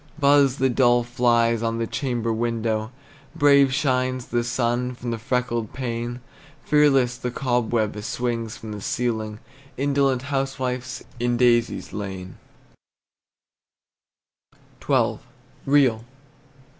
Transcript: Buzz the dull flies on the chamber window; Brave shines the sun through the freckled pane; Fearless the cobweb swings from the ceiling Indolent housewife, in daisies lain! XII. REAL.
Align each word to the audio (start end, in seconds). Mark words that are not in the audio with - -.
Buzz 0.17 0.55
the 0.57 0.67
dull 0.67 1.03
flies 1.03 1.61
on 1.61 1.77
the 1.77 1.85
chamber 1.85 2.33
window; 2.33 2.91
Brave 3.35 3.71
shines 3.71 4.25
the 4.29 4.43
sun 4.43 4.95
through 4.95 5.11
the 5.11 5.19
freckled 5.19 5.73
pane; 5.73 6.21
Fearless 6.63 7.17
the 7.17 7.29
cobweb 7.29 7.95
swings 8.03 8.57
from 8.57 8.71
the 8.71 8.81
ceiling 8.81 9.37
Indolent 9.77 10.23
housewife, 10.33 11.03
in 11.19 11.37
daisies 11.37 11.93
lain! 11.93 12.39
XII. 14.83 15.19
REAL. 15.67 16.03